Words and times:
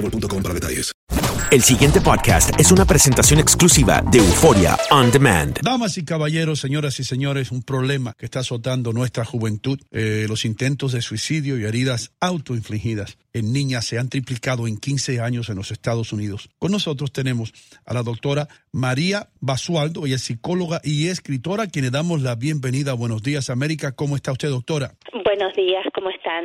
boostmobile.com 0.00 0.42
para 0.42 0.54
detalles. 0.54 0.92
El 1.50 1.62
siguiente 1.62 2.02
podcast 2.02 2.60
es 2.60 2.70
una 2.72 2.84
presentación 2.84 3.40
exclusiva 3.40 4.02
de 4.02 4.18
Euforia 4.18 4.76
On 4.90 5.10
Demand. 5.10 5.58
Damas 5.62 5.96
y 5.96 6.04
caballeros, 6.04 6.60
señoras 6.60 7.00
y 7.00 7.04
señores, 7.04 7.50
un 7.50 7.62
problema 7.62 8.12
que 8.18 8.26
está 8.26 8.40
azotando 8.40 8.92
nuestra 8.92 9.24
juventud. 9.24 9.80
Eh, 9.90 10.26
los 10.28 10.44
intentos 10.44 10.92
de 10.92 11.00
suicidio 11.00 11.58
y 11.58 11.64
heridas 11.64 12.12
autoinfligidas 12.20 13.16
en 13.32 13.54
niñas 13.54 13.86
se 13.86 13.98
han 13.98 14.10
triplicado 14.10 14.66
en 14.66 14.76
15 14.76 15.22
años 15.22 15.48
en 15.48 15.56
los 15.56 15.70
Estados 15.70 16.12
Unidos. 16.12 16.50
Con 16.58 16.70
nosotros 16.70 17.12
tenemos 17.12 17.54
a 17.86 17.94
la 17.94 18.02
doctora 18.02 18.48
María 18.70 19.30
Basualdo, 19.40 20.04
ella 20.04 20.16
es 20.16 20.22
psicóloga 20.22 20.82
y 20.84 21.08
escritora, 21.08 21.62
a 21.62 21.68
quien 21.68 21.86
le 21.86 21.90
damos 21.90 22.20
la 22.20 22.34
bienvenida. 22.34 22.92
Buenos 22.92 23.22
días, 23.22 23.48
América. 23.48 23.92
¿Cómo 23.92 24.16
está 24.16 24.32
usted, 24.32 24.50
doctora? 24.50 24.92
Buenos 25.24 25.54
días, 25.54 25.84
¿cómo 25.94 26.10
están? 26.10 26.44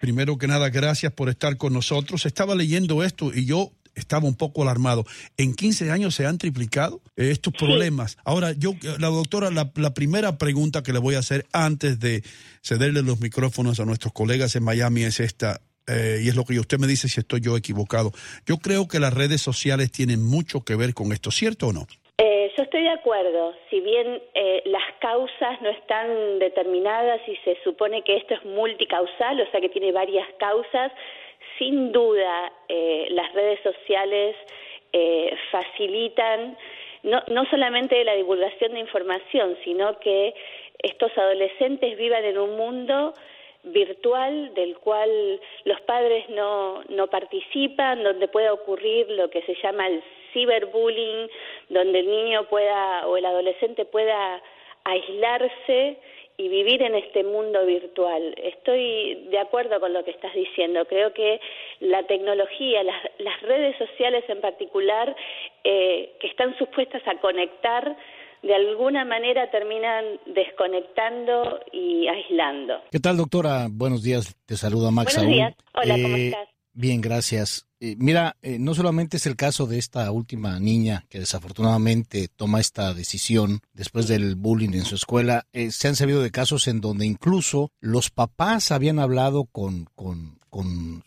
Primero 0.00 0.38
que 0.38 0.46
nada, 0.46 0.70
gracias 0.70 1.12
por 1.12 1.28
estar 1.28 1.56
con 1.56 1.72
nosotros. 1.72 2.26
Estaba 2.26 2.54
leyendo 2.54 3.02
esto 3.02 3.32
y 3.34 3.44
yo 3.44 3.72
estaba 3.98 4.26
un 4.26 4.34
poco 4.34 4.62
alarmado. 4.62 5.04
En 5.36 5.54
15 5.54 5.90
años 5.90 6.14
se 6.14 6.26
han 6.26 6.38
triplicado 6.38 7.02
eh, 7.16 7.30
estos 7.30 7.52
problemas. 7.52 8.16
Ahora, 8.24 8.52
yo, 8.52 8.74
la 8.98 9.08
doctora, 9.08 9.50
la, 9.50 9.70
la, 9.74 9.94
primera 9.94 10.38
pregunta 10.38 10.82
que 10.82 10.92
le 10.92 10.98
voy 10.98 11.16
a 11.16 11.18
hacer 11.18 11.46
antes 11.52 11.98
de 11.98 12.22
cederle 12.62 13.02
los 13.02 13.20
micrófonos 13.20 13.80
a 13.80 13.84
nuestros 13.84 14.12
colegas 14.12 14.54
en 14.56 14.64
Miami 14.64 15.02
es 15.02 15.20
esta. 15.20 15.60
Eh, 15.86 16.20
y 16.22 16.28
es 16.28 16.36
lo 16.36 16.44
que 16.44 16.60
usted 16.60 16.78
me 16.78 16.86
dice 16.86 17.08
si 17.08 17.20
estoy 17.20 17.40
yo 17.40 17.56
equivocado. 17.56 18.12
Yo 18.46 18.58
creo 18.58 18.88
que 18.88 19.00
las 19.00 19.12
redes 19.12 19.40
sociales 19.40 19.90
tienen 19.90 20.22
mucho 20.22 20.62
que 20.62 20.76
ver 20.76 20.94
con 20.94 21.12
esto, 21.12 21.30
¿cierto 21.30 21.68
o 21.68 21.72
no? 21.72 21.86
Yo 22.58 22.64
estoy 22.64 22.82
de 22.82 22.90
acuerdo. 22.90 23.54
Si 23.70 23.78
bien 23.78 24.20
eh, 24.34 24.62
las 24.64 24.82
causas 24.98 25.62
no 25.62 25.68
están 25.68 26.40
determinadas 26.40 27.20
y 27.28 27.36
se 27.44 27.56
supone 27.62 28.02
que 28.02 28.16
esto 28.16 28.34
es 28.34 28.44
multicausal, 28.44 29.40
o 29.40 29.46
sea 29.52 29.60
que 29.60 29.68
tiene 29.68 29.92
varias 29.92 30.26
causas, 30.40 30.90
sin 31.56 31.92
duda 31.92 32.52
eh, 32.68 33.06
las 33.10 33.32
redes 33.32 33.60
sociales 33.62 34.34
eh, 34.92 35.36
facilitan 35.52 36.58
no, 37.04 37.22
no 37.28 37.44
solamente 37.48 38.02
la 38.02 38.14
divulgación 38.14 38.72
de 38.72 38.80
información, 38.80 39.56
sino 39.62 39.96
que 40.00 40.34
estos 40.82 41.16
adolescentes 41.16 41.96
vivan 41.96 42.24
en 42.24 42.38
un 42.38 42.56
mundo 42.56 43.14
virtual 43.62 44.52
del 44.54 44.78
cual 44.78 45.40
los 45.64 45.80
padres 45.82 46.28
no, 46.30 46.82
no 46.88 47.06
participan, 47.06 48.02
donde 48.02 48.26
puede 48.26 48.50
ocurrir 48.50 49.08
lo 49.10 49.30
que 49.30 49.42
se 49.42 49.54
llama 49.62 49.86
el 49.86 50.02
ciberbullying, 50.32 51.28
donde 51.68 52.00
el 52.00 52.06
niño 52.10 52.48
pueda 52.48 53.06
o 53.06 53.16
el 53.16 53.26
adolescente 53.26 53.84
pueda 53.84 54.42
aislarse 54.84 55.98
y 56.38 56.48
vivir 56.48 56.82
en 56.82 56.94
este 56.94 57.24
mundo 57.24 57.66
virtual. 57.66 58.34
Estoy 58.40 59.26
de 59.30 59.38
acuerdo 59.40 59.80
con 59.80 59.92
lo 59.92 60.04
que 60.04 60.12
estás 60.12 60.32
diciendo. 60.34 60.84
Creo 60.86 61.12
que 61.12 61.40
la 61.80 62.04
tecnología, 62.04 62.84
las, 62.84 63.10
las 63.18 63.42
redes 63.42 63.76
sociales 63.76 64.24
en 64.28 64.40
particular, 64.40 65.14
eh, 65.64 66.12
que 66.20 66.28
están 66.28 66.56
supuestas 66.56 67.02
a 67.06 67.20
conectar, 67.20 67.96
de 68.42 68.54
alguna 68.54 69.04
manera 69.04 69.50
terminan 69.50 70.20
desconectando 70.26 71.60
y 71.72 72.06
aislando. 72.06 72.82
¿Qué 72.92 73.00
tal, 73.00 73.16
doctora? 73.16 73.66
Buenos 73.68 74.04
días. 74.04 74.36
Te 74.46 74.56
saluda 74.56 74.92
Max. 74.92 75.16
Buenos 75.16 75.34
días. 75.34 75.54
Hola, 75.74 75.96
eh, 75.96 76.02
¿cómo 76.02 76.16
estás? 76.16 76.48
Bien, 76.72 77.00
gracias. 77.00 77.67
Eh, 77.80 77.94
mira, 77.96 78.36
eh, 78.42 78.58
no 78.58 78.74
solamente 78.74 79.18
es 79.18 79.26
el 79.26 79.36
caso 79.36 79.66
de 79.66 79.78
esta 79.78 80.10
última 80.10 80.58
niña 80.58 81.04
que 81.08 81.20
desafortunadamente 81.20 82.26
toma 82.26 82.60
esta 82.60 82.92
decisión 82.92 83.60
después 83.72 84.08
del 84.08 84.34
bullying 84.34 84.72
en 84.72 84.84
su 84.84 84.96
escuela, 84.96 85.46
eh, 85.52 85.70
se 85.70 85.86
han 85.86 85.94
sabido 85.94 86.20
de 86.20 86.32
casos 86.32 86.66
en 86.66 86.80
donde 86.80 87.06
incluso 87.06 87.70
los 87.78 88.10
papás 88.10 88.72
habían 88.72 88.98
hablado 88.98 89.44
con, 89.44 89.88
con, 89.94 90.40
con 90.50 91.04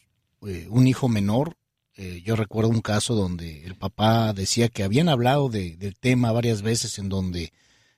un 0.70 0.88
hijo 0.88 1.08
menor. 1.08 1.56
yo 2.24 2.36
recuerdo 2.36 2.70
un 2.70 2.82
caso 2.82 3.14
donde 3.14 3.64
el 3.66 3.76
papá 3.76 4.34
decía 4.34 4.70
que 4.70 4.84
habían 4.84 5.08
hablado 5.08 5.50
de, 5.50 5.76
del 5.76 5.96
tema 5.96 6.32
varias 6.32 6.64
veces 6.64 6.98
en 6.98 7.10
donde 7.10 7.52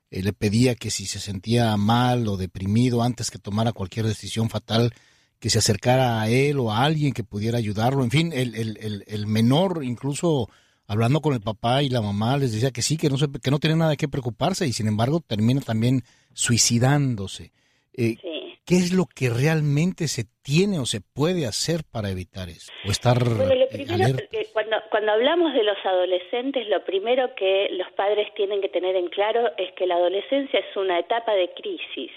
le 0.09 0.33
pedía 0.33 0.75
que 0.75 0.91
si 0.91 1.05
se 1.05 1.21
sentía 1.21 1.77
mal 1.77 2.27
o 2.27 2.35
deprimido 2.35 3.01
antes 3.01 3.31
que 3.31 3.39
tomara 3.39 3.71
cualquier 3.71 4.05
decisión 4.07 4.49
fatal, 4.49 4.93
que 5.43 5.49
se 5.49 5.59
acercara 5.59 6.21
a 6.21 6.29
él 6.29 6.57
o 6.57 6.71
a 6.71 6.85
alguien 6.85 7.11
que 7.11 7.25
pudiera 7.25 7.57
ayudarlo. 7.57 8.05
En 8.05 8.11
fin, 8.11 8.31
el, 8.31 8.55
el, 8.55 8.77
el, 8.79 9.03
el, 9.05 9.27
menor, 9.27 9.83
incluso 9.83 10.47
hablando 10.87 11.19
con 11.19 11.33
el 11.33 11.41
papá 11.41 11.83
y 11.83 11.89
la 11.89 11.99
mamá, 11.99 12.37
les 12.37 12.53
decía 12.53 12.71
que 12.71 12.81
sí, 12.81 12.95
que 12.95 13.09
no, 13.09 13.17
se, 13.17 13.27
que 13.43 13.51
no 13.51 13.59
tenía 13.59 13.75
nada 13.75 13.97
que 13.97 14.07
preocuparse 14.07 14.65
y 14.65 14.71
sin 14.71 14.87
embargo 14.87 15.19
termina 15.19 15.59
también 15.59 16.03
suicidándose. 16.31 17.51
Eh, 17.91 18.15
sí. 18.21 18.57
¿Qué 18.65 18.75
es 18.75 18.93
lo 18.93 19.03
que 19.03 19.29
realmente 19.29 20.07
se 20.07 20.23
tiene 20.41 20.79
o 20.79 20.85
se 20.85 21.01
puede 21.01 21.45
hacer 21.45 21.81
para 21.91 22.09
evitar 22.09 22.47
eso? 22.47 22.71
O 22.87 22.91
estar 22.91 23.19
Bueno, 23.21 23.53
lo 23.53 23.65
eh, 23.65 23.67
primero, 23.69 24.19
eh, 24.31 24.47
cuando, 24.53 24.77
cuando 24.91 25.11
hablamos 25.11 25.53
de 25.53 25.63
los 25.63 25.77
adolescentes, 25.83 26.69
lo 26.69 26.85
primero 26.85 27.35
que 27.35 27.67
los 27.71 27.91
padres 27.97 28.33
tienen 28.37 28.61
que 28.61 28.69
tener 28.69 28.95
en 28.95 29.09
claro 29.09 29.51
es 29.57 29.73
que 29.73 29.87
la 29.87 29.95
adolescencia 29.95 30.61
es 30.61 30.77
una 30.77 30.99
etapa 30.99 31.33
de 31.33 31.51
crisis. 31.53 32.11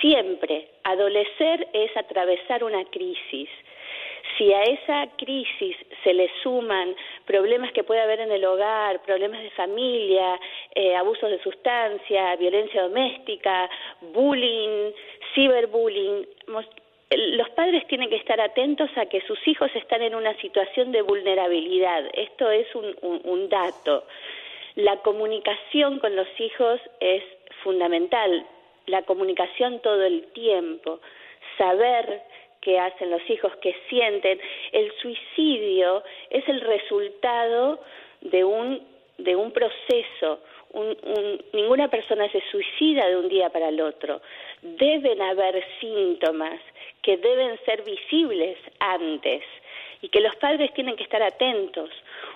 Siempre, 0.00 0.68
adolecer 0.82 1.68
es 1.72 1.96
atravesar 1.96 2.64
una 2.64 2.84
crisis. 2.86 3.48
Si 4.36 4.52
a 4.52 4.62
esa 4.62 5.06
crisis 5.16 5.76
se 6.02 6.12
le 6.12 6.28
suman 6.42 6.96
problemas 7.24 7.72
que 7.72 7.84
puede 7.84 8.00
haber 8.00 8.20
en 8.20 8.32
el 8.32 8.44
hogar, 8.44 9.02
problemas 9.02 9.42
de 9.42 9.50
familia, 9.50 10.40
eh, 10.74 10.96
abusos 10.96 11.30
de 11.30 11.40
sustancia, 11.42 12.34
violencia 12.36 12.82
doméstica, 12.82 13.70
bullying, 14.00 14.92
ciberbullying, 15.34 16.26
los 17.10 17.48
padres 17.50 17.86
tienen 17.86 18.08
que 18.08 18.16
estar 18.16 18.40
atentos 18.40 18.90
a 18.96 19.06
que 19.06 19.20
sus 19.20 19.38
hijos 19.46 19.70
están 19.76 20.02
en 20.02 20.14
una 20.16 20.34
situación 20.40 20.90
de 20.90 21.02
vulnerabilidad. 21.02 22.04
Esto 22.14 22.50
es 22.50 22.66
un, 22.74 22.96
un 23.02 23.48
dato. 23.48 24.04
La 24.74 24.96
comunicación 24.96 26.00
con 26.00 26.16
los 26.16 26.28
hijos 26.40 26.80
es 26.98 27.22
fundamental, 27.62 28.44
la 28.86 29.02
comunicación 29.02 29.80
todo 29.80 30.02
el 30.04 30.24
tiempo, 30.32 31.00
saber 31.58 32.22
qué 32.60 32.78
hacen 32.78 33.10
los 33.10 33.22
hijos, 33.28 33.52
qué 33.60 33.76
sienten. 33.88 34.40
El 34.72 34.92
suicidio 35.00 36.02
es 36.30 36.48
el 36.48 36.60
resultado 36.60 37.80
de 38.22 38.44
un, 38.44 38.80
de 39.18 39.36
un 39.36 39.52
proceso. 39.52 40.40
ninguna 41.52 41.88
persona 41.88 42.28
se 42.32 42.42
suicida 42.50 43.06
de 43.08 43.16
un 43.16 43.28
día 43.28 43.50
para 43.50 43.68
el 43.68 43.80
otro. 43.80 44.20
Deben 44.62 45.20
haber 45.22 45.62
síntomas 45.80 46.60
que 47.02 47.16
deben 47.18 47.58
ser 47.64 47.82
visibles 47.82 48.58
antes 48.80 49.42
y 50.00 50.08
que 50.08 50.20
los 50.20 50.34
padres 50.36 50.72
tienen 50.74 50.96
que 50.96 51.04
estar 51.04 51.22
atentos. 51.22 51.90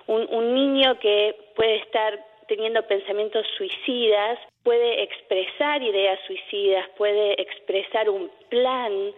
un 0.07 0.55
niño 0.55 0.99
que 1.01 1.35
puede 1.57 1.77
estar 1.77 2.19
teniendo 2.49 2.83
pensamientos 2.83 3.47
suicidas 3.57 4.39
puede 4.69 5.03
expresar 5.03 5.83
ideas 5.83 6.21
suicidas, 6.27 6.87
puede 6.99 7.41
expresar 7.41 8.11
un 8.11 8.31
plan 8.51 9.15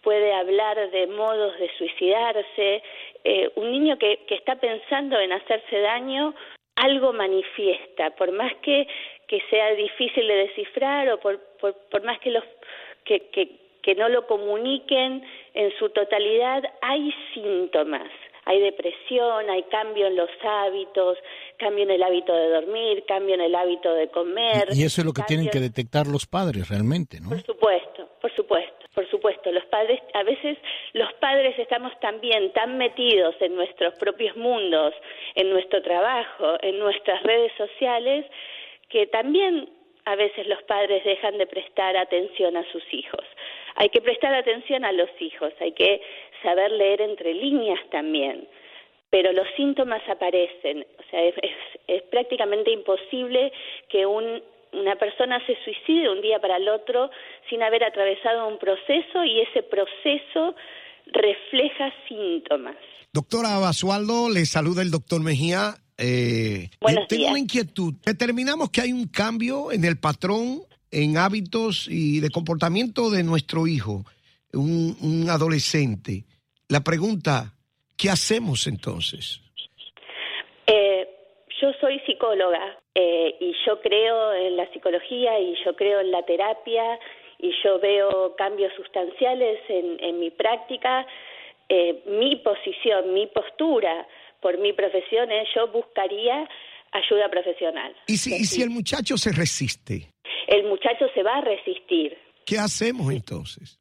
puede 0.00 0.32
hablar 0.32 0.90
de 0.92 1.08
modos 1.08 1.58
de 1.58 1.68
suicidarse. 1.76 2.82
Eh, 3.24 3.50
un 3.56 3.72
niño 3.72 3.98
que, 3.98 4.18
que 4.28 4.36
está 4.36 4.54
pensando 4.56 5.18
en 5.18 5.32
hacerse 5.32 5.80
daño, 5.80 6.34
algo 6.76 7.12
manifiesta, 7.12 8.10
por 8.10 8.30
más 8.30 8.52
que, 8.62 8.86
que 9.26 9.40
sea 9.50 9.74
difícil 9.74 10.26
de 10.28 10.34
descifrar 10.34 11.08
o 11.10 11.18
por, 11.18 11.40
por, 11.60 12.02
más 12.04 12.20
que, 12.20 12.30
los, 12.30 12.44
que 13.04 13.94
no 13.96 14.08
lo 14.08 14.28
comuniquen 14.28 15.24
en 15.54 15.78
su 15.78 15.88
totalidad, 15.90 16.62
hay 16.80 17.12
síntomas 17.34 18.08
hay 18.44 18.60
depresión, 18.60 19.48
hay 19.50 19.62
cambio 19.64 20.06
en 20.06 20.16
los 20.16 20.30
hábitos, 20.42 21.18
cambio 21.58 21.84
en 21.84 21.90
el 21.90 22.02
hábito 22.02 22.34
de 22.34 22.48
dormir, 22.48 23.04
cambio 23.06 23.34
en 23.34 23.40
el 23.40 23.54
hábito 23.54 23.94
de 23.94 24.08
comer. 24.08 24.68
Y 24.72 24.84
eso 24.84 25.00
es 25.00 25.06
lo 25.06 25.12
que 25.12 25.22
tienen 25.22 25.48
que 25.48 25.60
detectar 25.60 26.06
los 26.06 26.26
padres 26.26 26.68
realmente, 26.68 27.20
¿no? 27.20 27.30
Por 27.30 27.42
supuesto, 27.42 28.08
por 28.20 28.34
supuesto 28.34 28.82
por 28.94 29.08
supuesto, 29.08 29.50
los 29.50 29.64
padres, 29.66 30.00
a 30.12 30.22
veces 30.22 30.58
los 30.92 31.10
padres 31.14 31.58
estamos 31.58 31.98
también 32.00 32.52
tan 32.52 32.76
metidos 32.76 33.34
en 33.40 33.54
nuestros 33.54 33.94
propios 33.94 34.36
mundos, 34.36 34.94
en 35.34 35.50
nuestro 35.50 35.80
trabajo, 35.82 36.58
en 36.60 36.78
nuestras 36.78 37.22
redes 37.22 37.52
sociales, 37.56 38.26
que 38.90 39.06
también 39.06 39.70
a 40.04 40.16
veces 40.16 40.46
los 40.46 40.62
padres 40.64 41.04
dejan 41.04 41.38
de 41.38 41.46
prestar 41.46 41.96
atención 41.96 42.56
a 42.56 42.70
sus 42.70 42.82
hijos. 42.92 43.24
Hay 43.76 43.88
que 43.88 44.02
prestar 44.02 44.34
atención 44.34 44.84
a 44.84 44.92
los 44.92 45.08
hijos, 45.20 45.52
hay 45.60 45.72
que 45.72 46.02
saber 46.42 46.70
leer 46.72 47.00
entre 47.00 47.34
líneas 47.34 47.80
también, 47.90 48.48
pero 49.10 49.32
los 49.32 49.46
síntomas 49.56 50.02
aparecen, 50.08 50.86
o 50.98 51.10
sea, 51.10 51.22
es, 51.22 51.34
es 51.86 52.02
prácticamente 52.04 52.70
imposible 52.70 53.52
que 53.88 54.06
un 54.06 54.42
una 54.72 54.96
persona 54.96 55.38
se 55.46 55.54
suicide 55.64 56.02
de 56.02 56.08
un 56.08 56.22
día 56.22 56.40
para 56.40 56.56
el 56.56 56.68
otro 56.68 57.10
sin 57.48 57.62
haber 57.62 57.84
atravesado 57.84 58.48
un 58.48 58.58
proceso 58.58 59.24
y 59.24 59.40
ese 59.40 59.62
proceso 59.62 60.54
refleja 61.12 61.92
síntomas. 62.08 62.76
Doctora 63.12 63.58
Basualdo, 63.58 64.30
le 64.30 64.46
saluda 64.46 64.82
el 64.82 64.90
doctor 64.90 65.22
Mejía. 65.22 65.74
Eh, 65.98 66.70
tengo 67.08 67.28
una 67.28 67.38
inquietud. 67.38 67.94
Determinamos 68.04 68.70
que 68.70 68.80
hay 68.80 68.92
un 68.92 69.08
cambio 69.08 69.72
en 69.72 69.84
el 69.84 69.98
patrón, 69.98 70.62
en 70.90 71.18
hábitos 71.18 71.86
y 71.88 72.20
de 72.20 72.30
comportamiento 72.30 73.10
de 73.10 73.22
nuestro 73.22 73.66
hijo, 73.66 74.04
un, 74.54 74.96
un 75.02 75.28
adolescente. 75.28 76.24
La 76.72 76.80
pregunta, 76.80 77.52
¿qué 77.98 78.08
hacemos 78.08 78.66
entonces? 78.66 79.42
Eh, 80.66 81.06
yo 81.60 81.70
soy 81.82 82.00
psicóloga 82.06 82.78
eh, 82.94 83.36
y 83.40 83.54
yo 83.66 83.78
creo 83.82 84.32
en 84.32 84.56
la 84.56 84.66
psicología 84.72 85.38
y 85.38 85.54
yo 85.66 85.76
creo 85.76 86.00
en 86.00 86.10
la 86.10 86.22
terapia 86.22 86.98
y 87.38 87.52
yo 87.62 87.78
veo 87.78 88.34
cambios 88.36 88.72
sustanciales 88.74 89.60
en, 89.68 90.18
mi 90.18 90.30
práctica. 90.30 91.06
Eh, 91.68 92.02
mi 92.06 92.36
posición, 92.36 93.12
mi 93.12 93.26
postura 93.26 94.08
por 94.40 94.56
mi 94.56 94.72
profesión 94.72 95.30
es 95.30 95.48
yo 95.54 95.68
buscaría 95.68 96.48
ayuda 96.92 97.28
profesional. 97.28 97.94
¿Y 98.06 98.16
si, 98.16 98.34
¿Y 98.34 98.44
si 98.46 98.62
el 98.62 98.70
muchacho 98.70 99.18
se 99.18 99.32
resiste? 99.32 100.08
El 100.46 100.64
muchacho 100.64 101.04
se 101.12 101.22
va 101.22 101.36
a 101.36 101.40
resistir. 101.42 102.16
¿Qué 102.46 102.56
hacemos 102.56 103.12
entonces? 103.12 103.78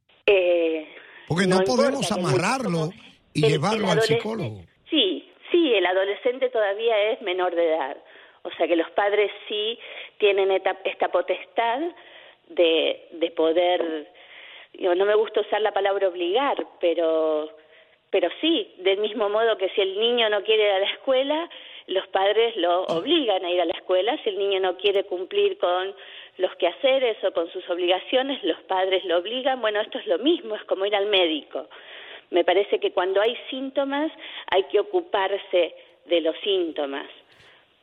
Porque 1.31 1.48
no, 1.48 1.62
podemos 1.63 2.12
amarrarlo 2.12 2.89
y 3.33 3.48
llevarlo 3.48 3.89
al 3.89 4.01
psicólogo. 4.01 4.63
Sí, 4.89 5.31
sí, 5.50 5.74
el 5.74 5.86
adolescente 5.86 6.50
todavía 6.50 7.12
es 7.12 7.22
menor 7.22 7.56
de 7.56 7.69
edad. 7.69 7.98
O 8.42 8.50
sea 8.57 8.68
que 8.68 8.75
los 8.75 8.89
padres 8.92 9.31
sí 9.48 9.80
tienen 10.18 10.51
esta, 10.51 11.07
potestad 11.07 11.80
de, 12.50 13.07
de 13.13 13.31
poder, 13.31 14.12
no 14.78 15.06
me 15.06 15.16
gusta 15.16 15.39
usar 15.39 15.62
la 15.62 15.72
palabra 15.72 16.10
obligar, 16.10 16.68
pero, 16.81 17.50
pero 18.10 18.28
sí, 18.42 18.75
del 18.80 19.00
mismo 19.00 19.30
modo 19.30 19.57
que 19.57 19.69
si 19.69 19.80
el 19.80 19.98
niño 19.98 20.30
no 20.30 20.44
quiere 20.44 20.63
ir 20.63 20.72
a 20.72 20.80
la 20.80 20.92
escuela, 20.92 21.50
los 21.88 22.06
padres 22.07 22.57
lo 22.57 22.83
obligan 22.83 23.45
a 23.45 23.51
ir 23.51 23.62
a 23.62 23.66
la 23.66 23.74
escuela, 23.74 24.18
si 24.24 24.30
el 24.31 24.38
niño 24.38 24.60
no 24.60 24.75
quiere 24.75 25.06
cumplir 25.06 25.57
con 25.60 25.95
los 26.41 26.53
quehaceres 26.55 27.23
o 27.23 27.31
con 27.31 27.49
sus 27.51 27.67
obligaciones, 27.69 28.43
los 28.43 28.59
padres 28.63 29.05
lo 29.05 29.19
obligan. 29.19 29.61
Bueno, 29.61 29.79
esto 29.79 29.99
es 29.99 30.07
lo 30.07 30.17
mismo, 30.17 30.55
es 30.55 30.63
como 30.65 30.85
ir 30.85 30.95
al 30.95 31.05
médico. 31.05 31.69
Me 32.31 32.43
parece 32.43 32.79
que 32.79 32.91
cuando 32.91 33.21
hay 33.21 33.38
síntomas 33.49 34.11
hay 34.47 34.63
que 34.63 34.79
ocuparse 34.79 35.75
de 36.05 36.21
los 36.21 36.35
síntomas, 36.43 37.07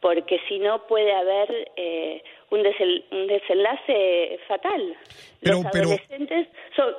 porque 0.00 0.40
si 0.49 0.58
no 0.58 0.87
puede 0.87 1.12
haber 1.12 1.70
eh, 1.76 2.22
un, 2.50 2.62
desenlace 2.62 4.40
fatal. 4.49 4.96
los 5.43 5.64
adolescentes, 5.64 6.49
son, 6.75 6.94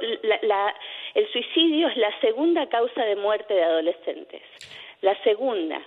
el 1.16 1.32
suicidio 1.32 1.88
es 1.90 1.98
la 1.98 2.20
segunda 2.22 2.68
causa 2.70 3.04
de 3.04 3.16
muerte 3.16 3.54
de 3.54 3.64
adolescentes, 3.64 4.42
la 5.02 5.22
segunda. 5.24 5.82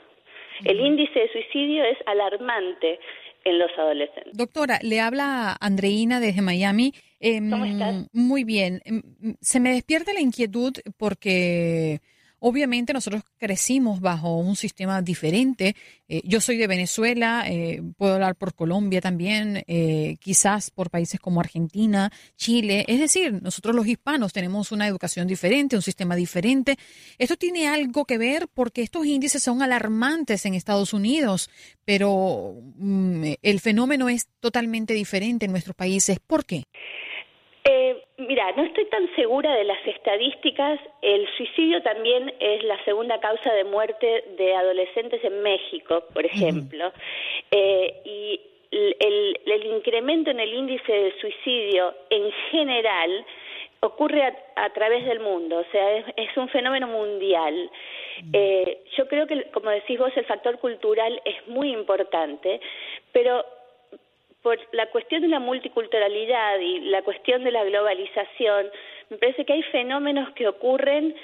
El 0.65 0.81
índice 0.81 1.19
de 1.19 1.33
suicidio 1.33 1.85
es 1.85 1.99
alarmante 2.07 3.01
en 3.45 3.59
los 3.59 3.71
adolescentes. 3.77 4.33
Doctora, 4.37 4.79
le 4.83 5.01
habla 5.01 5.57
Andreina 5.61 6.21
desde 6.21 6.43
Miami. 6.43 6.93
¿Cómo 7.21 7.65
estás? 7.65 7.95
Em, 7.95 8.07
muy 8.13 8.45
bien. 8.45 8.81
Em, 8.85 9.03
se 9.41 9.61
me 9.61 9.73
despierta 9.73 10.13
la 10.13 10.21
inquietud 10.21 10.73
porque 10.97 12.01
Obviamente 12.45 12.93
nosotros 12.93 13.23
crecimos 13.39 14.01
bajo 14.01 14.37
un 14.37 14.57
sistema 14.57 15.01
diferente. 15.01 15.77
Eh, 16.09 16.23
yo 16.25 16.41
soy 16.41 16.57
de 16.57 16.67
Venezuela, 16.67 17.45
eh, 17.47 17.81
puedo 17.97 18.15
hablar 18.15 18.35
por 18.35 18.53
Colombia 18.53 19.01
también, 19.01 19.63
eh, 19.69 20.17
quizás 20.19 20.73
por 20.73 20.91
países 20.91 21.21
como 21.21 21.39
Argentina, 21.39 22.11
Chile. 22.37 22.85
Es 22.89 22.99
decir, 22.99 23.41
nosotros 23.41 23.77
los 23.77 23.87
hispanos 23.87 24.33
tenemos 24.33 24.73
una 24.73 24.89
educación 24.89 25.29
diferente, 25.29 25.77
un 25.77 25.83
sistema 25.83 26.17
diferente. 26.17 26.77
Esto 27.17 27.37
tiene 27.37 27.69
algo 27.69 28.07
que 28.07 28.19
ver 28.19 28.49
porque 28.53 28.83
estos 28.83 29.07
índices 29.07 29.41
son 29.41 29.63
alarmantes 29.63 30.45
en 30.45 30.55
Estados 30.55 30.93
Unidos, 30.93 31.49
pero 31.85 32.57
mm, 32.75 33.35
el 33.41 33.61
fenómeno 33.61 34.09
es 34.09 34.27
totalmente 34.41 34.95
diferente 34.95 35.47
en 35.47 35.53
nuestros 35.53 35.77
países. 35.77 36.19
¿Por 36.19 36.45
qué? 36.45 36.65
Mira, 38.29 38.53
no 38.53 38.65
estoy 38.65 38.85
tan 38.87 39.13
segura 39.17 39.55
de 39.55 39.65
las 39.65 39.85
estadísticas. 39.87 40.79
El 41.01 41.29
suicidio 41.37 41.83
también 41.83 42.33
es 42.39 42.63
la 42.65 42.83
segunda 42.85 43.19
causa 43.21 43.53
de 43.53 43.65
muerte 43.65 44.25
de 44.37 44.55
adolescentes 44.55 45.23
en 45.25 45.43
México, 45.43 46.05
por 46.13 46.25
ejemplo. 46.27 46.93
eh, 47.51 48.01
y 48.05 48.41
el, 48.71 49.39
el, 49.45 49.67
incremento 49.67 50.31
en 50.31 50.41
el 50.41 50.53
índice 50.53 50.93
de 50.93 51.21
suicidio 51.21 51.95
en 52.11 52.33
general 52.51 53.25
ocurre 53.81 54.23
a, 54.55 54.71
través 54.71 55.05
del 55.05 55.19
mundo, 55.19 55.59
o 55.59 55.65
sea, 55.73 55.99
es, 56.17 56.37
un 56.37 56.49
fenómeno 56.49 56.87
mundial. 56.87 57.69
Eh, 58.33 58.79
yo 58.97 59.09
creo 59.09 59.27
que, 59.27 59.51
como 59.51 59.71
decís 59.71 59.99
vos, 59.99 60.13
el 60.17 60.25
factor 60.25 60.59
cultural 60.61 61.21
es 61.25 61.47
muy 61.49 61.73
importante, 61.73 62.61
pero 63.11 63.45
por 64.43 64.59
la 64.73 64.87
cuestión 64.87 65.23
de 65.23 65.29
la 65.29 65.39
multiculturalidad 65.39 66.59
y 66.59 66.81
la 66.81 67.03
cuestión 67.03 67.45
de 67.45 67.53
la 67.53 67.65
globalización, 67.65 68.71
me 69.11 69.19
parece 69.19 69.45
que 69.45 69.53
hay 69.53 69.63
fenómenos 69.65 70.31
que 70.35 70.49
ocurren 70.49 71.15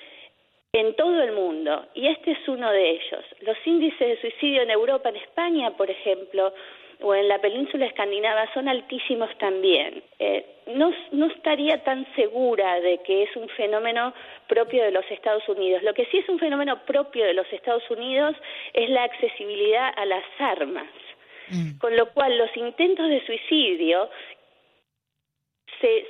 en 0.73 0.95
todo 0.95 1.23
el 1.23 1.33
mundo 1.33 1.87
y 1.95 2.07
este 2.07 2.33
es 2.33 2.49
uno 2.49 2.71
de 2.71 2.91
ellos. 2.91 3.25
Los 3.41 3.57
índices 3.65 3.99
de 4.09 4.21
suicidio 4.21 4.63
en 4.63 4.71
Europa, 4.71 5.09
en 5.09 5.17
España, 5.17 5.71
por 5.73 5.91
ejemplo, 5.91 6.53
o 7.01 7.15
en 7.15 7.29
la 7.29 7.39
península 7.39 7.87
escandinava 7.87 8.53
son 8.55 8.69
altísimos 8.69 9.31
también. 9.39 10.03
Eh, 10.19 10.45
no, 10.67 10.93
no 11.13 11.27
estaría 11.27 11.83
tan 11.85 12.07
segura 12.15 12.81
de 12.81 12.99
que 12.99 13.23
es 13.23 13.37
un 13.37 13.49
fenómeno 13.51 14.13
propio 14.49 14.85
de 14.85 14.91
los 14.91 15.09
Estados 15.11 15.49
Unidos. 15.49 15.83
Lo 15.83 15.95
que 15.95 16.07
sí 16.07 16.19
es 16.19 16.29
un 16.29 16.39
fenómeno 16.39 16.85
propio 16.85 17.25
de 17.25 17.35
los 17.35 17.51
Estados 17.53 17.89
Unidos 17.91 18.35
es 18.73 18.91
la 18.91 19.05
accesibilidad 19.05 19.93
a 19.97 20.05
las 20.07 20.25
armas. 20.39 20.89
Mm. 21.51 21.79
Con 21.79 21.97
lo 21.97 22.13
cual 22.13 22.37
los 22.37 22.55
intentos 22.57 23.09
de 23.09 23.25
suicidio 23.25 24.11
se, 25.81 26.05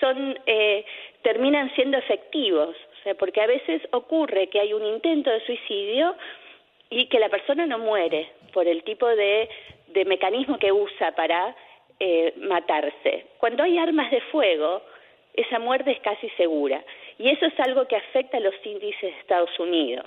son 0.00 0.38
eh, 0.46 0.84
terminan 1.22 1.74
siendo 1.74 1.98
efectivos. 1.98 2.76
O 3.00 3.02
sea, 3.02 3.14
porque 3.14 3.40
a 3.40 3.46
veces 3.46 3.82
ocurre 3.92 4.48
que 4.48 4.60
hay 4.60 4.72
un 4.72 4.84
intento 4.84 5.30
de 5.30 5.44
suicidio 5.44 6.14
y 6.90 7.06
que 7.06 7.18
la 7.18 7.28
persona 7.28 7.66
no 7.66 7.78
muere 7.78 8.30
por 8.52 8.66
el 8.66 8.82
tipo 8.84 9.06
de, 9.06 9.48
de 9.88 10.04
mecanismo 10.04 10.58
que 10.58 10.72
usa 10.72 11.12
para 11.12 11.56
eh, 11.98 12.34
matarse. 12.36 13.26
Cuando 13.38 13.62
hay 13.62 13.78
armas 13.78 14.10
de 14.10 14.20
fuego, 14.32 14.82
esa 15.34 15.58
muerte 15.58 15.92
es 15.92 16.00
casi 16.00 16.28
segura. 16.30 16.84
Y 17.18 17.28
eso 17.28 17.46
es 17.46 17.60
algo 17.60 17.86
que 17.86 17.96
afecta 17.96 18.38
a 18.38 18.40
los 18.40 18.54
índices 18.64 19.02
de 19.02 19.20
Estados 19.20 19.56
Unidos. 19.58 20.06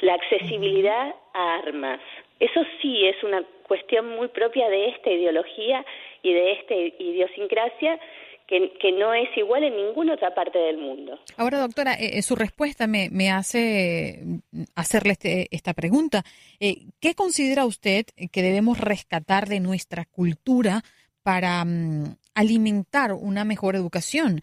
La 0.00 0.14
accesibilidad 0.14 1.14
a 1.32 1.54
armas. 1.56 2.00
Eso 2.40 2.60
sí 2.80 3.06
es 3.06 3.22
una 3.22 3.44
cuestión 3.72 4.06
muy 4.16 4.28
propia 4.28 4.68
de 4.68 4.90
esta 4.90 5.10
ideología 5.10 5.82
y 6.22 6.34
de 6.34 6.52
esta 6.52 6.74
idiosincrasia 6.74 7.98
que, 8.46 8.92
no 8.92 9.14
es 9.14 9.34
igual 9.34 9.64
en 9.64 9.74
ninguna 9.74 10.12
otra 10.12 10.34
parte 10.34 10.58
del 10.58 10.76
mundo. 10.76 11.18
Ahora, 11.38 11.58
doctora, 11.58 11.94
eh, 11.94 12.18
eh, 12.18 12.22
su 12.22 12.36
respuesta 12.36 12.86
me, 12.86 13.30
hace 13.30 14.20
mm, 14.22 14.64
hacerle 14.76 15.12
este, 15.12 15.48
esta 15.50 15.72
pregunta. 15.72 16.22
Eh, 16.60 16.82
¿Qué 17.00 17.14
considera 17.14 17.64
usted 17.64 18.04
que 18.30 18.42
debemos 18.42 18.78
rescatar 18.78 19.48
de 19.48 19.60
nuestra 19.60 20.04
cultura 20.04 20.82
para 21.22 21.64
mm, 21.64 22.18
alimentar 22.34 23.12
una 23.14 23.46
mejor 23.46 23.74
educación 23.74 24.42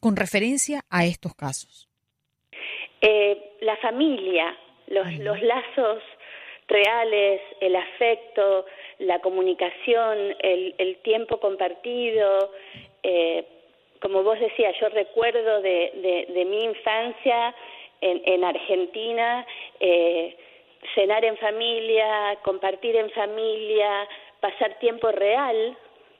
con 0.00 0.14
referencia 0.14 0.82
a 0.88 1.04
estos 1.04 1.34
casos? 1.34 1.88
la 3.60 3.76
familia, 3.76 4.56
los, 4.88 5.18
los 5.18 5.40
lazos 5.42 6.02
reales, 6.68 7.40
el 7.60 7.74
afecto, 7.74 8.66
la 8.98 9.20
comunicación, 9.20 10.36
el, 10.40 10.74
el 10.78 10.96
tiempo 10.98 11.40
compartido, 11.40 12.52
eh, 13.02 13.44
como 14.00 14.22
vos 14.22 14.38
decías, 14.38 14.74
yo 14.80 14.88
recuerdo 14.90 15.60
de, 15.60 16.26
de, 16.28 16.44
mi 16.44 16.64
infancia 16.64 17.54
en, 18.00 18.22
en 18.24 18.44
Argentina, 18.44 19.44
eh, 19.80 20.36
cenar 20.94 21.24
en 21.24 21.36
familia, 21.38 22.38
compartir 22.42 22.96
en 22.96 23.10
familia, 23.10 24.08
pasar 24.40 24.78
tiempo 24.78 25.10
real 25.10 25.76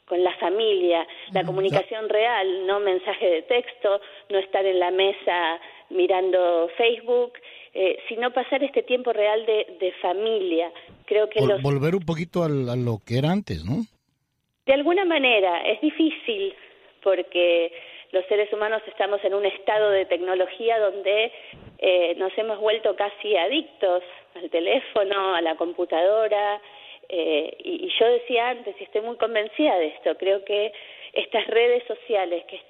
con 0.06 0.24
la 0.24 0.34
familia, 0.36 1.06
la 1.32 1.44
comunicación 1.44 2.08
real, 2.08 2.66
no 2.66 2.80
mensaje 2.80 3.28
de 3.28 3.42
texto, 3.42 4.00
no 4.30 4.38
estar 4.38 4.64
en 4.64 4.80
la 4.80 4.90
mesa 4.90 5.60
mirando 5.90 6.70
Facebook, 6.78 7.34
eh, 7.80 7.96
sino 8.08 8.32
pasar 8.32 8.64
este 8.64 8.82
tiempo 8.82 9.12
real 9.12 9.46
de, 9.46 9.76
de 9.78 9.92
familia. 10.02 10.72
Creo 11.06 11.30
que 11.30 11.38
volver 11.62 11.94
un 11.94 12.04
poquito 12.04 12.42
a 12.42 12.48
lo 12.48 12.98
que 13.06 13.18
era 13.18 13.30
antes, 13.30 13.64
¿no? 13.64 13.84
De 14.66 14.74
alguna 14.74 15.04
manera 15.04 15.62
es 15.62 15.80
difícil 15.80 16.56
porque 17.04 17.70
los 18.10 18.26
seres 18.26 18.52
humanos 18.52 18.82
estamos 18.88 19.22
en 19.22 19.32
un 19.32 19.46
estado 19.46 19.92
de 19.92 20.06
tecnología 20.06 20.80
donde 20.80 21.30
eh, 21.78 22.16
nos 22.16 22.36
hemos 22.36 22.58
vuelto 22.58 22.96
casi 22.96 23.36
adictos 23.36 24.02
al 24.34 24.50
teléfono, 24.50 25.36
a 25.36 25.40
la 25.40 25.54
computadora, 25.54 26.60
eh, 27.08 27.56
y, 27.62 27.86
y, 27.86 27.92
yo 27.96 28.06
decía 28.06 28.48
antes, 28.48 28.74
y 28.80 28.82
estoy 28.82 29.02
muy 29.02 29.16
convencida 29.18 29.78
de 29.78 29.86
esto, 29.86 30.16
creo 30.16 30.44
que 30.44 30.72
estas 31.12 31.46
redes 31.46 31.84
sociales 31.86 32.42
que 32.48 32.60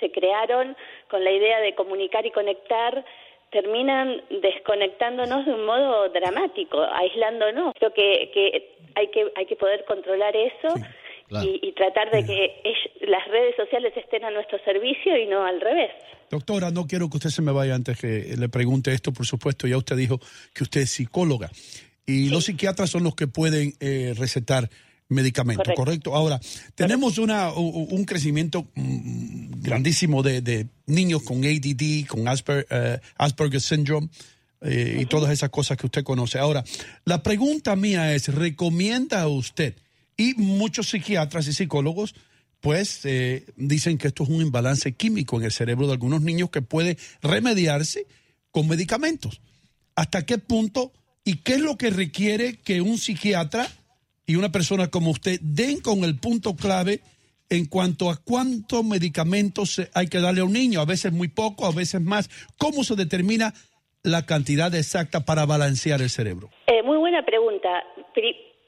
se 0.00 0.10
crearon 0.10 0.76
con 1.08 1.22
la 1.22 1.30
idea 1.30 1.60
de 1.60 1.76
comunicar 1.76 2.26
y 2.26 2.32
conectar 2.32 3.04
terminan 3.50 4.22
desconectándonos 4.42 5.46
de 5.46 5.52
un 5.52 5.66
modo 5.66 6.08
dramático, 6.10 6.80
aislándonos. 6.80 7.74
Creo 7.78 7.92
que, 7.92 8.30
que 8.32 8.76
hay 8.94 9.08
que 9.08 9.32
hay 9.36 9.46
que 9.46 9.56
poder 9.56 9.84
controlar 9.86 10.34
eso 10.36 10.74
y, 11.30 11.72
tratar 11.72 12.10
de 12.10 12.24
que 12.24 12.62
las 13.06 13.26
redes 13.28 13.54
sociales 13.56 13.92
estén 13.96 14.24
a 14.24 14.30
nuestro 14.30 14.58
servicio 14.64 15.16
y 15.16 15.26
no 15.26 15.44
al 15.44 15.60
revés. 15.60 15.90
Doctora, 16.30 16.70
no 16.70 16.86
quiero 16.86 17.08
que 17.08 17.18
usted 17.18 17.30
se 17.30 17.42
me 17.42 17.52
vaya 17.52 17.74
antes 17.74 18.00
que 18.00 18.34
le 18.36 18.48
pregunte 18.48 18.92
esto, 18.92 19.12
por 19.12 19.26
supuesto, 19.26 19.66
ya 19.66 19.76
usted 19.76 19.96
dijo 19.96 20.18
que 20.54 20.62
usted 20.62 20.82
es 20.82 20.90
psicóloga 20.90 21.50
y 22.06 22.30
los 22.30 22.44
psiquiatras 22.44 22.90
son 22.90 23.04
los 23.04 23.14
que 23.14 23.26
pueden 23.26 23.74
eh, 23.80 24.14
recetar 24.16 24.70
medicamentos, 25.08 25.72
¿correcto? 25.74 26.14
Ahora, 26.14 26.40
tenemos 26.74 27.18
una, 27.18 27.52
un 27.52 28.04
crecimiento 28.04 28.66
mm, 28.74 29.60
grandísimo 29.62 30.22
de, 30.22 30.68
niños 30.86 31.22
con 31.22 31.44
ADD, 31.44 32.06
con 32.06 32.28
Asper, 32.28 32.66
uh, 32.70 33.06
Asperger 33.16 33.60
syndrome. 33.60 34.08
Eh, 34.60 34.98
y 35.02 35.06
todas 35.06 35.30
esas 35.30 35.50
cosas 35.50 35.76
que 35.76 35.86
usted 35.86 36.02
conoce. 36.02 36.36
Ahora, 36.36 36.64
la 37.04 37.22
pregunta 37.22 37.76
mía 37.76 38.12
es, 38.12 38.26
¿recomienda 38.26 39.28
usted 39.28 39.76
y 40.16 40.34
muchos 40.34 40.88
psiquiatras 40.88 41.46
y 41.46 41.52
psicólogos 41.52 42.16
pues 42.60 43.00
eh, 43.04 43.46
dicen 43.56 43.98
que 43.98 44.08
esto 44.08 44.24
es 44.24 44.30
un 44.30 44.42
imbalance 44.42 44.92
químico 44.92 45.36
en 45.36 45.44
el 45.44 45.52
cerebro 45.52 45.86
de 45.86 45.92
algunos 45.92 46.22
niños 46.22 46.50
que 46.50 46.62
puede 46.62 46.98
remediarse 47.22 48.06
con 48.50 48.66
medicamentos. 48.66 49.40
¿Hasta 49.94 50.26
qué 50.26 50.38
punto 50.38 50.92
y 51.24 51.36
qué 51.36 51.54
es 51.54 51.60
lo 51.60 51.78
que 51.78 51.90
requiere 51.90 52.56
que 52.56 52.80
un 52.80 52.98
psiquiatra 52.98 53.70
y 54.28 54.36
una 54.36 54.52
persona 54.52 54.90
como 54.90 55.10
usted 55.10 55.40
den 55.40 55.80
con 55.80 56.04
el 56.04 56.20
punto 56.20 56.54
clave 56.54 57.00
en 57.48 57.64
cuanto 57.64 58.10
a 58.10 58.20
cuántos 58.22 58.84
medicamentos 58.84 59.80
hay 59.94 60.06
que 60.06 60.20
darle 60.20 60.42
a 60.42 60.44
un 60.44 60.52
niño? 60.52 60.80
A 60.80 60.84
veces 60.84 61.12
muy 61.12 61.28
poco, 61.28 61.64
a 61.64 61.72
veces 61.72 62.02
más. 62.02 62.28
¿Cómo 62.58 62.84
se 62.84 62.94
determina 62.94 63.54
la 64.04 64.26
cantidad 64.26 64.72
exacta 64.74 65.24
para 65.24 65.46
balancear 65.46 66.02
el 66.02 66.10
cerebro? 66.10 66.50
Eh, 66.66 66.82
muy 66.82 66.98
buena 66.98 67.24
pregunta. 67.24 67.82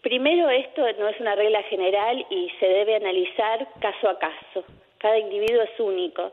Primero, 0.02 0.48
esto 0.48 0.80
no 0.98 1.08
es 1.08 1.20
una 1.20 1.34
regla 1.34 1.62
general 1.64 2.24
y 2.30 2.48
se 2.58 2.66
debe 2.66 2.96
analizar 2.96 3.68
caso 3.80 4.08
a 4.08 4.18
caso. 4.18 4.64
Cada 4.96 5.18
individuo 5.18 5.60
es 5.60 5.78
único. 5.78 6.32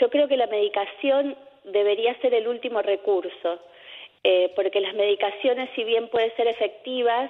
Yo 0.00 0.08
creo 0.08 0.28
que 0.28 0.36
la 0.36 0.46
medicación 0.46 1.34
debería 1.64 2.16
ser 2.20 2.32
el 2.32 2.46
último 2.46 2.80
recurso, 2.80 3.58
eh, 4.22 4.52
porque 4.54 4.80
las 4.80 4.94
medicaciones, 4.94 5.68
si 5.74 5.82
bien 5.82 6.08
pueden 6.10 6.30
ser 6.36 6.46
efectivas, 6.46 7.28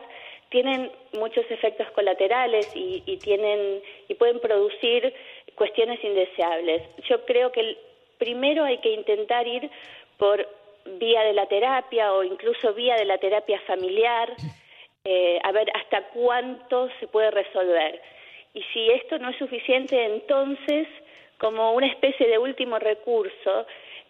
tienen 0.50 0.90
muchos 1.12 1.44
efectos 1.50 1.90
colaterales 1.92 2.70
y, 2.74 3.02
y, 3.06 3.16
tienen 3.18 3.82
y 4.08 4.14
pueden 4.14 4.40
producir 4.40 5.12
cuestiones 5.54 6.02
indeseables. 6.02 6.82
Yo 7.08 7.24
creo 7.24 7.52
que 7.52 7.76
primero 8.18 8.64
hay 8.64 8.78
que 8.78 8.92
intentar 8.92 9.46
ir 9.46 9.70
por 10.16 10.46
vía 10.98 11.22
de 11.22 11.32
la 11.32 11.46
terapia 11.46 12.12
o 12.12 12.24
incluso 12.24 12.72
vía 12.74 12.96
de 12.96 13.04
la 13.04 13.18
terapia 13.18 13.60
familiar 13.66 14.34
eh, 15.04 15.38
a 15.42 15.52
ver 15.52 15.70
hasta 15.74 16.02
cuánto 16.08 16.88
se 17.00 17.06
puede 17.06 17.30
resolver. 17.30 18.00
Y 18.52 18.62
si 18.72 18.90
esto 18.90 19.18
no 19.18 19.30
es 19.30 19.36
suficiente, 19.36 20.04
entonces, 20.04 20.88
como 21.38 21.72
una 21.72 21.86
especie 21.86 22.26
de 22.28 22.38
último 22.38 22.78
recurso, 22.78 23.66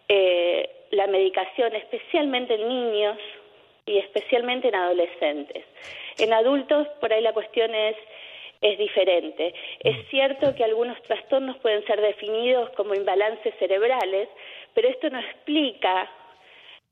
eh, 0.07 0.69
la 0.91 1.07
medicación, 1.07 1.75
especialmente 1.75 2.55
en 2.55 2.67
niños 2.67 3.17
y 3.89 3.97
especialmente 3.97 4.67
en 4.67 4.75
adolescentes. 4.75 5.65
En 6.17 6.31
adultos, 6.33 6.87
por 6.99 7.11
ahí 7.11 7.21
la 7.21 7.33
cuestión 7.33 7.73
es 7.73 7.95
es 8.61 8.77
diferente. 8.77 9.53
Es 9.79 9.95
cierto 10.09 10.53
que 10.53 10.65
algunos 10.65 11.01
trastornos 11.03 11.57
pueden 11.59 11.85
ser 11.85 12.01
definidos 12.01 12.69
como 12.71 12.93
imbalances 12.93 13.53
cerebrales, 13.57 14.27
pero 14.73 14.89
esto 14.89 15.09
no 15.09 15.19
explica 15.19 16.11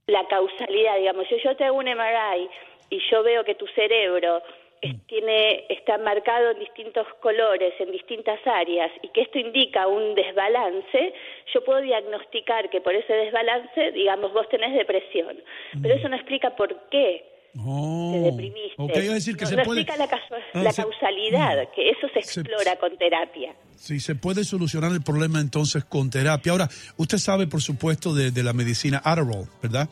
la 0.07 0.25
causalidad. 0.27 0.97
Digamos, 0.97 1.27
si 1.27 1.37
yo 1.39 1.55
te 1.57 1.65
hago 1.65 1.77
un 1.77 1.87
MRI 1.87 2.49
y 2.89 2.99
yo 3.11 3.21
veo 3.21 3.43
que 3.43 3.55
tu 3.55 3.67
cerebro 3.67 4.41
tiene 5.07 5.65
está 5.69 5.97
marcado 5.97 6.51
en 6.51 6.59
distintos 6.59 7.07
colores, 7.21 7.73
en 7.79 7.91
distintas 7.91 8.39
áreas, 8.45 8.91
y 9.01 9.09
que 9.09 9.21
esto 9.21 9.39
indica 9.39 9.87
un 9.87 10.15
desbalance, 10.15 11.13
yo 11.53 11.63
puedo 11.63 11.81
diagnosticar 11.81 12.69
que 12.69 12.81
por 12.81 12.93
ese 12.93 13.13
desbalance, 13.13 13.91
digamos, 13.91 14.33
vos 14.33 14.47
tenés 14.49 14.73
depresión. 14.75 15.37
Pero 15.81 15.95
eso 15.95 16.09
no 16.09 16.15
explica 16.15 16.55
por 16.55 16.89
qué 16.89 17.25
oh, 17.59 18.11
te 18.13 18.19
deprimiste. 18.31 19.13
decir 19.13 19.37
que 19.37 19.45
no, 19.45 19.49
se 19.49 19.55
explica 19.55 19.97
la, 19.97 20.05
ah, 20.05 20.73
causalidad, 20.75 21.63
mm. 21.63 21.75
que 21.75 21.89
eso 21.89 22.07
se 22.13 22.19
explora 22.19 22.75
con 22.77 22.97
terapia. 22.97 23.55
Sí, 23.75 23.99
se 23.99 24.15
puede 24.15 24.43
solucionar 24.43 24.91
el 24.91 25.01
problema 25.01 25.39
entonces 25.39 25.85
con 25.85 26.09
terapia. 26.09 26.51
Ahora, 26.51 26.69
usted 26.97 27.17
sabe, 27.17 27.47
por 27.47 27.61
supuesto, 27.61 28.13
de, 28.13 28.31
de 28.31 28.43
la 28.43 28.53
medicina 28.53 29.01
Adderall, 29.03 29.47
¿verdad? 29.61 29.89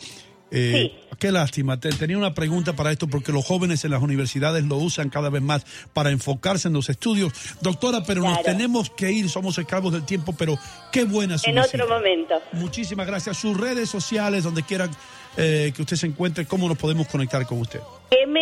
Eh, 0.52 0.96
qué 1.20 1.32
lástima. 1.32 1.80
tenía 1.80 2.18
una 2.18 2.34
pregunta 2.34 2.74
para 2.74 2.92
esto 2.92 3.08
porque 3.08 3.32
los 3.32 3.46
jóvenes 3.46 3.84
en 3.84 3.92
las 3.92 4.02
universidades 4.02 4.64
lo 4.64 4.78
usan 4.78 5.10
cada 5.10 5.30
vez 5.30 5.42
más 5.42 5.66
para 5.94 6.12
enfocarse 6.12 6.68
en 6.68 6.74
los 6.74 6.90
estudios. 6.90 7.34
Doctora, 7.62 8.04
pero 8.06 8.22
nos 8.22 8.42
tenemos 8.44 8.90
que 8.90 9.12
ir, 9.12 9.30
somos 9.30 9.58
esclavos 9.58 9.94
del 9.94 10.06
tiempo, 10.06 10.34
pero 10.38 10.58
qué 10.92 11.06
buena 11.06 11.38
su 11.38 11.50
En 11.50 11.60
otro 11.60 11.88
momento. 11.88 12.42
Muchísimas 12.54 13.08
gracias. 13.08 13.38
Sus 13.38 13.58
redes 13.58 13.90
sociales, 13.90 14.44
donde 14.44 14.64
quiera 14.64 14.90
eh, 15.38 15.74
que 15.75 15.82
usted 15.82 15.98
se 15.98 16.08
encuentre, 16.08 16.46
¿cómo 16.46 16.68
nos 16.68 16.78
podemos 16.78 17.08
conectar 17.08 17.46
con 17.46 17.60
usted? 17.60 17.82
M 18.12 18.40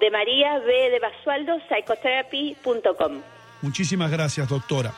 de 0.00 0.10
María 0.10 0.58
B 0.58 0.90
de 0.90 0.98
Basualdo, 0.98 1.56
psychotherapy.com. 1.68 3.22
Muchísimas 3.62 4.10
gracias, 4.10 4.48
doctora. 4.48 4.92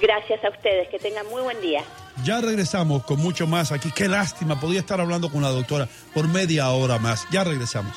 Gracias 0.00 0.42
a 0.44 0.48
ustedes, 0.48 0.88
que 0.88 0.98
tengan 0.98 1.26
muy 1.28 1.42
buen 1.42 1.60
día. 1.60 1.84
Ya 2.24 2.40
regresamos 2.40 3.04
con 3.04 3.18
mucho 3.18 3.46
más 3.46 3.72
aquí. 3.72 3.90
Qué 3.94 4.08
lástima, 4.08 4.60
podía 4.60 4.80
estar 4.80 5.00
hablando 5.00 5.30
con 5.30 5.42
la 5.42 5.50
doctora 5.50 5.88
por 6.14 6.28
media 6.28 6.68
hora 6.70 6.98
más. 6.98 7.26
Ya 7.30 7.44
regresamos. 7.44 7.96